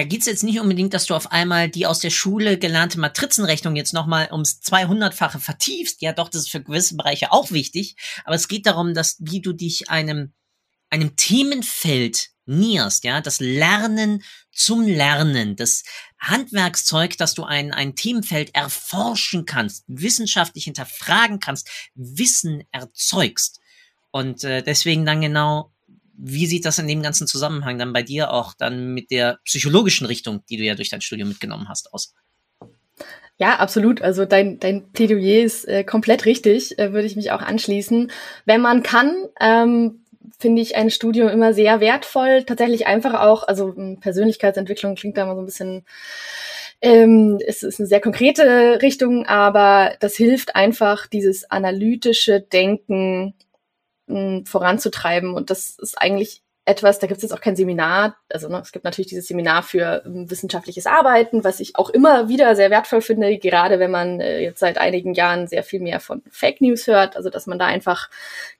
[0.00, 2.98] da geht es jetzt nicht unbedingt, dass du auf einmal die aus der Schule gelernte
[2.98, 6.00] Matrizenrechnung jetzt nochmal ums 200-fache vertiefst.
[6.00, 7.96] Ja, doch, das ist für gewisse Bereiche auch wichtig.
[8.24, 10.32] Aber es geht darum, dass, wie du dich einem,
[10.88, 15.82] einem Themenfeld näherst, ja, das Lernen zum Lernen, das
[16.18, 23.60] Handwerkszeug, dass du ein, ein Themenfeld erforschen kannst, wissenschaftlich hinterfragen kannst, Wissen erzeugst.
[24.12, 25.74] Und äh, deswegen dann genau
[26.22, 30.06] wie sieht das in dem ganzen Zusammenhang dann bei dir auch dann mit der psychologischen
[30.06, 32.14] Richtung, die du ja durch dein Studium mitgenommen hast, aus?
[33.38, 34.02] Ja, absolut.
[34.02, 38.12] Also dein, dein Plädoyer ist äh, komplett richtig, äh, würde ich mich auch anschließen.
[38.44, 40.04] Wenn man kann, ähm,
[40.38, 42.44] finde ich ein Studium immer sehr wertvoll.
[42.44, 45.86] Tatsächlich einfach auch, also hm, Persönlichkeitsentwicklung klingt da immer so ein bisschen,
[46.82, 53.34] ähm, es ist eine sehr konkrete Richtung, aber das hilft einfach, dieses analytische Denken
[54.46, 55.34] voranzutreiben.
[55.34, 58.70] Und das ist eigentlich etwas, da gibt es jetzt auch kein Seminar, also ne, es
[58.70, 63.00] gibt natürlich dieses Seminar für ähm, wissenschaftliches Arbeiten, was ich auch immer wieder sehr wertvoll
[63.00, 66.86] finde, gerade wenn man äh, jetzt seit einigen Jahren sehr viel mehr von Fake News
[66.86, 68.10] hört, also dass man da einfach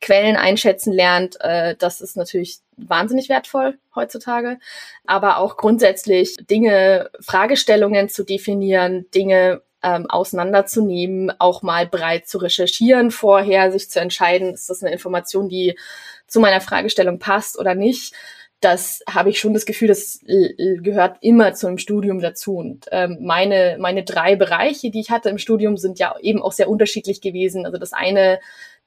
[0.00, 4.58] Quellen einschätzen lernt, äh, das ist natürlich wahnsinnig wertvoll heutzutage,
[5.06, 13.10] aber auch grundsätzlich Dinge, Fragestellungen zu definieren, Dinge ähm, auseinanderzunehmen, auch mal breit zu recherchieren
[13.10, 15.78] vorher, sich zu entscheiden, ist das eine Information, die
[16.26, 18.14] zu meiner Fragestellung passt oder nicht.
[18.60, 22.56] Das habe ich schon das Gefühl, das gehört immer zu einem Studium dazu.
[22.56, 26.52] Und ähm, meine, meine drei Bereiche, die ich hatte im Studium, sind ja eben auch
[26.52, 27.64] sehr unterschiedlich gewesen.
[27.64, 28.38] Also das eine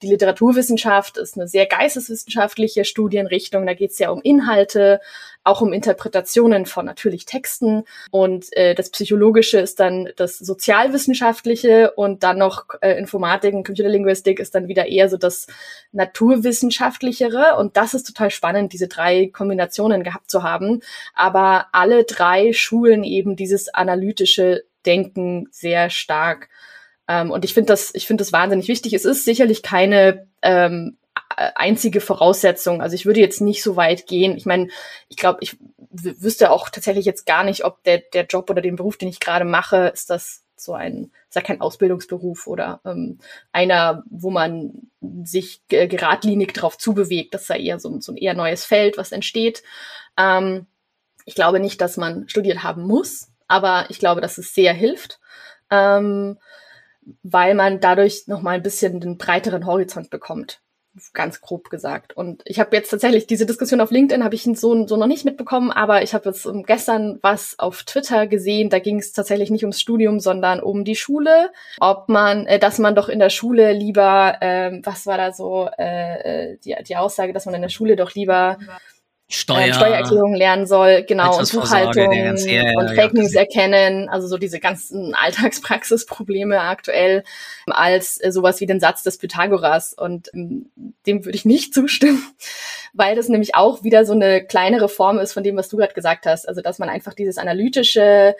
[0.03, 3.65] die Literaturwissenschaft ist eine sehr geisteswissenschaftliche Studienrichtung.
[3.65, 4.99] Da geht es ja um Inhalte,
[5.45, 7.85] auch um Interpretationen von natürlich Texten.
[8.11, 14.39] Und äh, das Psychologische ist dann das Sozialwissenschaftliche und dann noch äh, Informatik und Computerlinguistik
[14.39, 15.47] ist dann wieder eher so das
[15.93, 17.55] Naturwissenschaftlichere.
[17.57, 20.81] Und das ist total spannend, diese drei Kombinationen gehabt zu haben.
[21.13, 26.49] Aber alle drei schulen eben dieses analytische Denken sehr stark.
[27.07, 28.93] Ähm, und ich finde das, ich finde das wahnsinnig wichtig.
[28.93, 30.97] Es ist sicherlich keine ähm,
[31.37, 32.81] einzige Voraussetzung.
[32.81, 34.37] Also ich würde jetzt nicht so weit gehen.
[34.37, 34.69] Ich meine,
[35.09, 35.57] ich glaube, ich
[35.89, 39.19] wüsste auch tatsächlich jetzt gar nicht, ob der, der Job oder den Beruf, den ich
[39.19, 43.19] gerade mache, ist das so ein, ist ja kein Ausbildungsberuf oder ähm,
[43.51, 44.89] einer, wo man
[45.23, 47.33] sich geradlinig drauf zubewegt.
[47.33, 49.63] Das ja eher so, so ein eher neues Feld, was entsteht.
[50.17, 50.67] Ähm,
[51.25, 55.19] ich glaube nicht, dass man studiert haben muss, aber ich glaube, dass es sehr hilft.
[55.69, 56.37] Ähm,
[57.23, 60.61] weil man dadurch nochmal ein bisschen den breiteren Horizont bekommt.
[61.13, 62.15] Ganz grob gesagt.
[62.15, 65.25] Und ich habe jetzt tatsächlich diese Diskussion auf LinkedIn habe ich so, so noch nicht
[65.25, 68.69] mitbekommen, aber ich habe jetzt gestern was auf Twitter gesehen.
[68.69, 71.51] Da ging es tatsächlich nicht ums Studium, sondern um die Schule.
[71.79, 75.67] Ob man, äh, dass man doch in der Schule lieber, ähm, was war da so
[75.79, 78.59] äh, äh die, die Aussage, dass man in der Schule doch lieber
[79.33, 84.37] Steuer, äh, Steuererklärung lernen soll, genau, und Buchhaltung ganze, und Fake News erkennen, also so
[84.37, 87.23] diese ganzen Alltagspraxisprobleme aktuell,
[87.65, 89.93] als äh, sowas wie den Satz des Pythagoras.
[89.93, 90.69] Und ähm,
[91.07, 92.23] dem würde ich nicht zustimmen,
[92.93, 95.93] weil das nämlich auch wieder so eine kleinere Form ist von dem, was du gerade
[95.93, 96.47] gesagt hast.
[96.47, 98.35] Also dass man einfach dieses analytische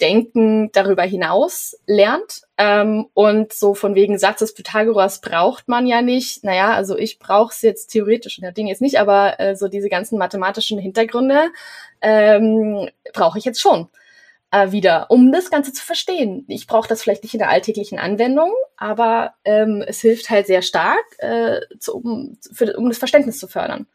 [0.00, 2.42] Denken darüber hinaus lernt.
[2.58, 6.44] Ähm, und so von wegen Satz des Pythagoras braucht man ja nicht.
[6.44, 9.68] Naja, also ich brauche es jetzt theoretisch in der Ding jetzt nicht, aber äh, so
[9.68, 11.50] diese ganzen mathematischen Hintergründe
[12.00, 13.88] ähm, brauche ich jetzt schon
[14.50, 16.44] äh, wieder, um das Ganze zu verstehen.
[16.48, 20.62] Ich brauche das vielleicht nicht in der alltäglichen Anwendung, aber ähm, es hilft halt sehr
[20.62, 23.86] stark, äh, zu, um, für, um das Verständnis zu fördern.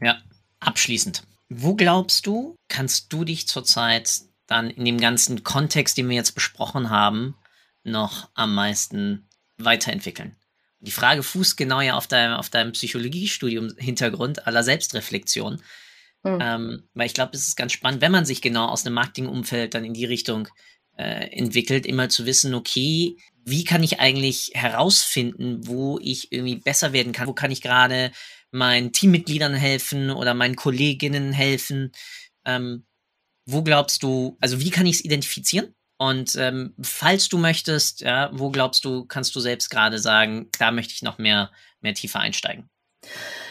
[0.00, 0.18] Ja,
[0.60, 1.22] abschließend.
[1.48, 4.10] Wo glaubst du, kannst du dich zurzeit
[4.46, 7.36] dann in dem ganzen Kontext, den wir jetzt besprochen haben,
[7.82, 9.28] noch am meisten
[9.58, 10.36] weiterentwickeln?
[10.80, 15.62] Die Frage fußt genau ja auf deinem, auf deinem Psychologiestudium-Hintergrund aller Selbstreflexion.
[16.22, 16.38] Mhm.
[16.40, 19.74] Ähm, weil ich glaube, es ist ganz spannend, wenn man sich genau aus einem Marketingumfeld
[19.74, 20.48] dann in die Richtung
[20.96, 26.92] äh, entwickelt, immer zu wissen, okay, wie kann ich eigentlich herausfinden, wo ich irgendwie besser
[26.92, 27.26] werden kann?
[27.26, 28.10] Wo kann ich gerade
[28.50, 31.92] meinen Teammitgliedern helfen oder meinen Kolleginnen helfen?
[32.44, 32.86] Ähm,
[33.46, 35.74] wo glaubst du, also wie kann ich es identifizieren?
[35.96, 40.70] Und ähm, falls du möchtest, ja, wo glaubst du, kannst du selbst gerade sagen, da
[40.70, 42.68] möchte ich noch mehr, mehr tiefer einsteigen?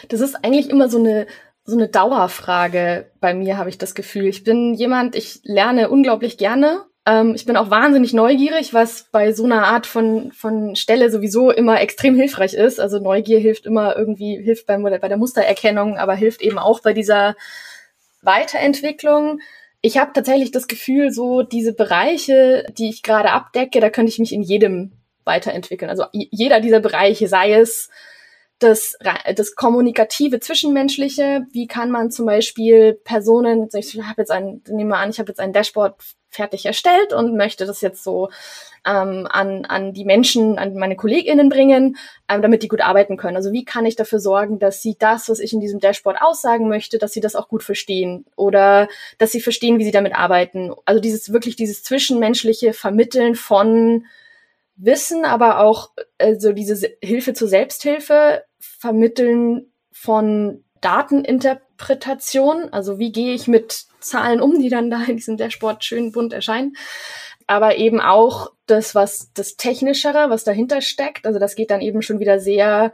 [0.08, 1.26] Das ist eigentlich immer so eine,
[1.64, 4.26] so eine Dauerfrage bei mir, habe ich das Gefühl.
[4.26, 6.84] Ich bin jemand, ich lerne unglaublich gerne.
[7.06, 11.50] Ähm, ich bin auch wahnsinnig neugierig, was bei so einer Art von, von Stelle sowieso
[11.50, 12.78] immer extrem hilfreich ist.
[12.78, 16.92] Also Neugier hilft immer irgendwie, hilft beim, bei der Mustererkennung, aber hilft eben auch bei
[16.92, 17.36] dieser
[18.20, 19.40] Weiterentwicklung
[19.84, 24.18] ich habe tatsächlich das Gefühl, so diese Bereiche, die ich gerade abdecke, da könnte ich
[24.18, 24.92] mich in jedem
[25.24, 25.90] weiterentwickeln.
[25.90, 27.90] Also jeder dieser Bereiche, sei es
[28.58, 28.96] das,
[29.36, 34.96] das kommunikative Zwischenmenschliche, wie kann man zum Beispiel Personen, ich habe jetzt ein, nehmen wir
[34.96, 35.96] an, ich habe jetzt ein Dashboard
[36.34, 38.30] fertig erstellt und möchte das jetzt so
[38.86, 41.96] ähm, an, an die Menschen, an meine KollegInnen bringen,
[42.28, 43.36] ähm, damit die gut arbeiten können.
[43.36, 46.68] Also wie kann ich dafür sorgen, dass sie das, was ich in diesem Dashboard aussagen
[46.68, 50.72] möchte, dass sie das auch gut verstehen oder dass sie verstehen, wie sie damit arbeiten.
[50.84, 54.04] Also dieses wirklich dieses zwischenmenschliche Vermitteln von
[54.76, 55.90] Wissen, aber auch
[56.38, 60.64] so diese Hilfe zur Selbsthilfe, Vermitteln von
[61.76, 66.12] Dateninterpretation, also wie gehe ich mit Zahlen um, die dann da in diesem Dashboard schön
[66.12, 66.76] bunt erscheinen,
[67.46, 71.26] aber eben auch das, was das Technischere, was dahinter steckt.
[71.26, 72.92] Also das geht dann eben schon wieder sehr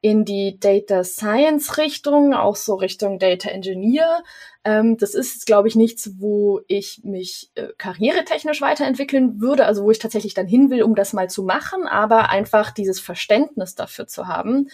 [0.00, 4.24] in die Data Science Richtung, auch so Richtung Data Engineer.
[4.64, 9.92] Ähm, das ist, glaube ich, nichts, wo ich mich äh, karrieretechnisch weiterentwickeln würde, also wo
[9.92, 14.08] ich tatsächlich dann hin will, um das mal zu machen, aber einfach dieses Verständnis dafür
[14.08, 14.68] zu haben,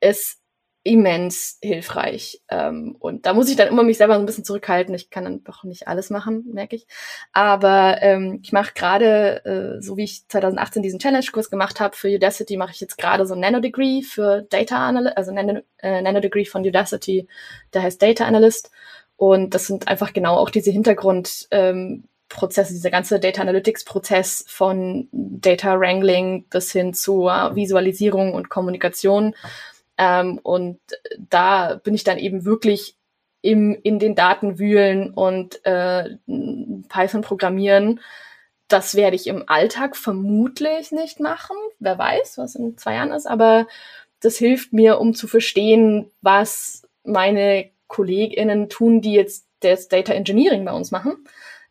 [0.00, 0.40] ist
[0.86, 2.40] immens hilfreich.
[2.48, 4.94] Ähm, und da muss ich dann immer mich selber so ein bisschen zurückhalten.
[4.94, 6.86] Ich kann dann doch nicht alles machen, merke ich.
[7.32, 12.08] Aber ähm, ich mache gerade, äh, so wie ich 2018 diesen Challenge-Kurs gemacht habe für
[12.08, 16.44] Udacity, mache ich jetzt gerade so ein Nano-Degree für Data Analyst, also Nano, äh, Nano-Degree
[16.44, 17.26] von Udacity,
[17.74, 18.70] der heißt Data Analyst.
[19.16, 24.44] Und das sind einfach genau auch diese Hintergrund- ähm, Prozesse, dieser ganze Data Analytics Prozess
[24.48, 29.34] von Data Wrangling bis hin zur Visualisierung und Kommunikation
[29.98, 30.78] ähm, und
[31.18, 32.96] da bin ich dann eben wirklich
[33.42, 36.16] im, in den Daten wühlen und äh,
[36.88, 38.00] Python programmieren.
[38.68, 41.56] Das werde ich im Alltag vermutlich nicht machen.
[41.78, 43.66] Wer weiß, was in zwei Jahren ist, aber
[44.20, 50.64] das hilft mir, um zu verstehen, was meine KollegInnen tun, die jetzt das Data Engineering
[50.64, 51.16] bei uns machen,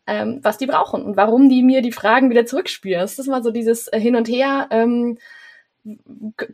[0.06, 3.00] ähm, was die brauchen und warum die mir die Fragen wieder zurückspielen.
[3.00, 4.68] Das ist mal so dieses Hin und Her.
[4.70, 5.18] Ähm,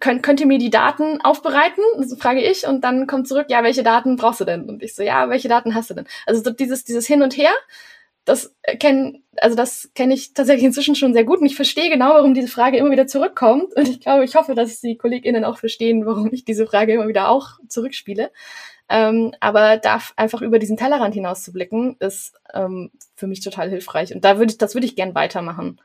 [0.01, 1.83] könnt, könnt ihr mir die Daten aufbereiten?
[1.99, 4.68] Das frage ich und dann kommt zurück, ja, welche Daten brauchst du denn?
[4.68, 6.07] Und ich so, ja, welche Daten hast du denn?
[6.27, 7.53] Also so dieses, dieses Hin und Her,
[8.25, 12.11] das kennen, also das kenne ich tatsächlich inzwischen schon sehr gut und ich verstehe genau,
[12.11, 15.59] warum diese Frage immer wieder zurückkommt und ich glaube, ich hoffe, dass die KollegInnen auch
[15.59, 18.31] verstehen, warum ich diese Frage immer wieder auch zurückspiele.
[18.88, 23.71] Ähm, aber da einfach über diesen Tellerrand hinaus zu blicken, ist ähm, für mich total
[23.71, 25.81] hilfreich und da würde ich, das würde ich gern weitermachen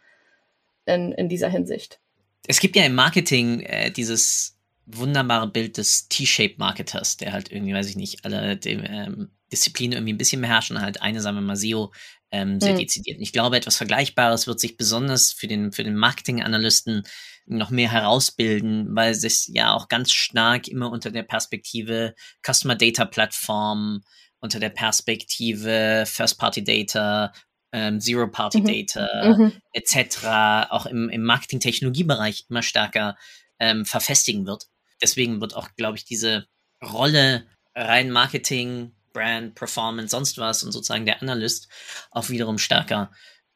[0.85, 1.99] in, in dieser Hinsicht.
[2.47, 7.89] Es gibt ja im Marketing äh, dieses wunderbare Bild des T-Shape-Marketers, der halt irgendwie, weiß
[7.89, 11.41] ich nicht, alle dem, ähm, Disziplinen irgendwie ein bisschen beherrscht und halt eine, sagen wir
[11.41, 11.93] mal, SEO
[12.31, 12.79] ähm, sehr mhm.
[12.79, 13.17] dezidiert.
[13.17, 17.03] Und ich glaube, etwas Vergleichbares wird sich besonders für den, für den Marketing-Analysten
[17.45, 22.13] noch mehr herausbilden, weil es ja auch ganz stark immer unter der Perspektive
[22.45, 24.01] Customer Data Plattform,
[24.39, 27.31] unter der Perspektive First-Party Data,
[27.71, 29.43] ähm, Zero-Party-Data mhm.
[29.43, 29.53] mhm.
[29.73, 30.69] etc.
[30.69, 33.17] auch im, im Marketing-Technologiebereich immer stärker
[33.59, 34.67] ähm, verfestigen wird.
[35.01, 36.47] Deswegen wird auch, glaube ich, diese
[36.81, 37.45] Rolle
[37.75, 41.69] rein Marketing, Brand, Performance, sonst was und sozusagen der Analyst
[42.11, 43.11] auch wiederum stärker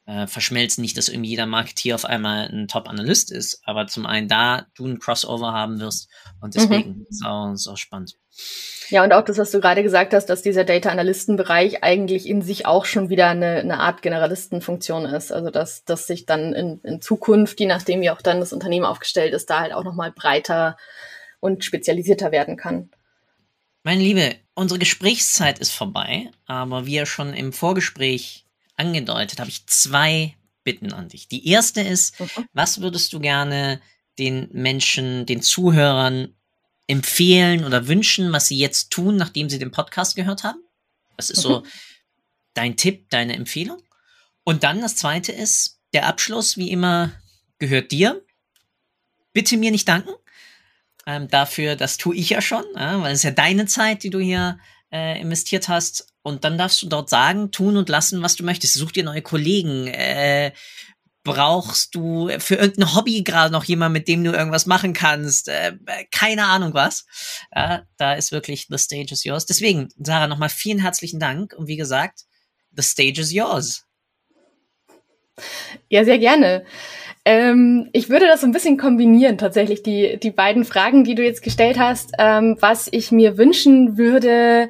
[0.06, 0.82] äh, verschmelzen.
[0.82, 4.88] Nicht, dass irgendwie jeder Marketeer auf einmal ein Top-Analyst ist, aber zum einen da du
[4.88, 6.10] ein Crossover haben wirst
[6.41, 7.06] und deswegen mhm.
[7.10, 8.18] ist, auch, ist auch spannend.
[8.89, 12.66] Ja, und auch das, was du gerade gesagt hast, dass dieser Data-Analysten-Bereich eigentlich in sich
[12.66, 15.32] auch schon wieder eine, eine Art Generalistenfunktion ist.
[15.32, 18.86] Also dass, dass sich dann in, in Zukunft, je nachdem wie auch dann das Unternehmen
[18.86, 20.78] aufgestellt ist, da halt auch nochmal breiter
[21.39, 22.89] und spezialisierter werden kann.
[23.84, 28.45] Meine Liebe, unsere Gesprächszeit ist vorbei, aber wie ja schon im Vorgespräch
[28.76, 31.28] angedeutet, habe ich zwei Bitten an dich.
[31.28, 32.47] Die erste ist, mhm.
[32.53, 33.82] was würdest du gerne
[34.19, 36.36] den Menschen, den Zuhörern
[36.88, 40.59] empfehlen oder wünschen, was sie jetzt tun, nachdem sie den Podcast gehört haben?
[41.17, 41.67] Das ist so mhm.
[42.53, 43.82] dein Tipp, deine Empfehlung.
[44.43, 47.11] Und dann das zweite ist, der Abschluss, wie immer,
[47.59, 48.24] gehört dir.
[49.34, 50.11] Bitte mir nicht danken.
[51.05, 54.19] Ähm, dafür, das tue ich ja schon, ja, weil es ja deine Zeit, die du
[54.19, 54.59] hier
[54.91, 56.11] äh, investiert hast.
[56.24, 58.76] Und dann darfst du dort sagen, tun und lassen, was du möchtest.
[58.76, 60.51] Such dir neue Kollegen, äh,
[61.24, 65.47] brauchst du für irgendein Hobby gerade noch jemand, mit dem du irgendwas machen kannst?
[65.47, 65.74] Äh,
[66.11, 67.05] keine Ahnung was.
[67.55, 69.45] Ja, da ist wirklich the stage is yours.
[69.45, 71.53] Deswegen, Sarah, nochmal vielen herzlichen Dank.
[71.53, 72.22] Und wie gesagt,
[72.76, 73.86] the stage is yours.
[75.89, 76.65] Ja, sehr gerne.
[77.24, 81.24] Ähm, ich würde das so ein bisschen kombinieren, tatsächlich, die, die beiden Fragen, die du
[81.24, 82.13] jetzt gestellt hast.
[82.17, 84.69] Ähm, was ich mir wünschen würde,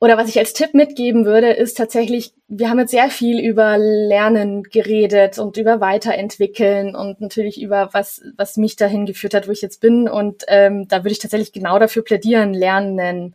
[0.00, 3.78] oder was ich als Tipp mitgeben würde, ist tatsächlich, wir haben jetzt sehr viel über
[3.78, 9.52] Lernen geredet und über Weiterentwickeln und natürlich über was, was mich dahin geführt hat, wo
[9.52, 10.08] ich jetzt bin.
[10.08, 13.34] Und ähm, da würde ich tatsächlich genau dafür plädieren, lernen,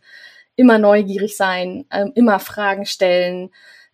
[0.54, 3.50] immer neugierig sein, ähm, immer Fragen stellen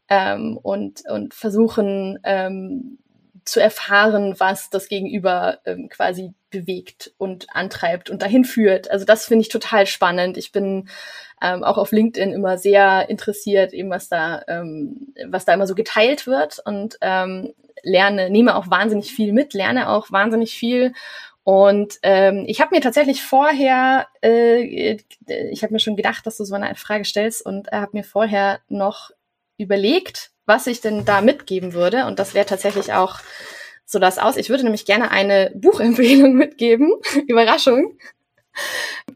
[0.09, 2.99] ähm, und, und versuchen ähm,
[3.45, 8.91] zu erfahren, was das Gegenüber ähm, quasi bewegt und antreibt und dahin führt.
[8.91, 10.37] Also das finde ich total spannend.
[10.37, 10.89] Ich bin
[11.43, 15.75] ähm, auch auf LinkedIn immer sehr interessiert, eben was da, ähm, was da immer so
[15.75, 17.53] geteilt wird und ähm,
[17.83, 20.93] lerne, nehme auch wahnsinnig viel mit, lerne auch wahnsinnig viel
[21.47, 24.97] und ähm, ich habe mir tatsächlich vorher, äh,
[25.29, 28.03] ich habe mir schon gedacht, dass du so eine Frage stellst und äh, habe mir
[28.03, 29.13] vorher noch
[29.57, 32.07] überlegt, was ich denn da mitgeben würde.
[32.07, 33.21] Und das wäre tatsächlich auch
[33.87, 34.37] so das aus.
[34.37, 36.93] Ich würde nämlich gerne eine Buchempfehlung mitgeben.
[37.27, 37.97] Überraschung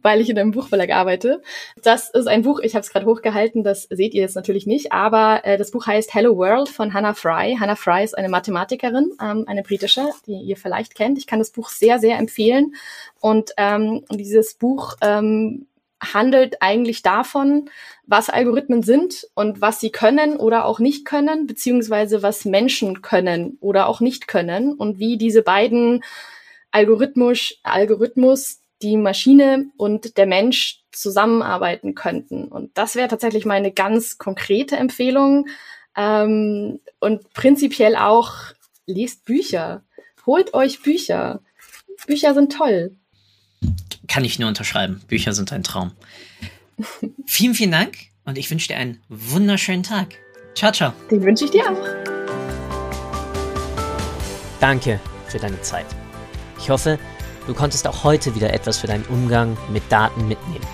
[0.03, 1.43] weil ich in einem Buchverlag arbeite.
[1.83, 4.93] Das ist ein Buch, ich habe es gerade hochgehalten, das seht ihr jetzt natürlich nicht,
[4.93, 7.57] aber äh, das Buch heißt Hello World von Hannah Fry.
[7.59, 11.19] Hannah Fry ist eine Mathematikerin, ähm, eine britische, die ihr vielleicht kennt.
[11.19, 12.75] Ich kann das Buch sehr, sehr empfehlen.
[13.21, 15.67] Und ähm, dieses Buch ähm,
[16.01, 17.69] handelt eigentlich davon,
[18.07, 23.59] was Algorithmen sind und was sie können oder auch nicht können, beziehungsweise was Menschen können
[23.61, 26.03] oder auch nicht können und wie diese beiden
[26.71, 32.49] Algorithmus, Algorithmus die Maschine und der Mensch zusammenarbeiten könnten.
[32.49, 35.49] Und das wäre tatsächlich meine ganz konkrete Empfehlung.
[35.97, 38.35] Ähm, und prinzipiell auch,
[38.87, 39.85] lest Bücher.
[40.27, 41.43] Holt euch Bücher.
[42.07, 42.97] Bücher sind toll.
[44.09, 45.01] Kann ich nur unterschreiben.
[45.07, 45.93] Bücher sind ein Traum.
[47.27, 50.17] vielen, vielen Dank und ich wünsche dir einen wunderschönen Tag.
[50.55, 50.93] Ciao, ciao.
[51.11, 51.87] Den wünsche ich dir auch.
[54.61, 55.87] Danke für deine Zeit.
[56.59, 56.99] Ich hoffe,
[57.47, 60.67] Du konntest auch heute wieder etwas für deinen Umgang mit Daten mitnehmen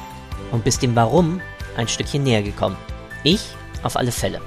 [0.53, 1.41] und bist dem Warum
[1.77, 2.77] ein Stückchen näher gekommen.
[3.25, 3.41] Ich
[3.83, 4.41] auf alle Fälle.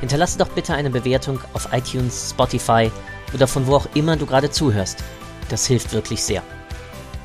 [0.00, 2.90] Hinterlasse doch bitte eine Bewertung auf iTunes, Spotify
[3.34, 5.02] oder von wo auch immer du gerade zuhörst.
[5.48, 6.42] Das hilft wirklich sehr.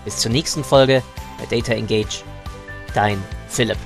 [0.05, 1.01] Bis zur nächsten Folge
[1.37, 2.23] bei Data Engage.
[2.93, 3.77] Dein Philipp.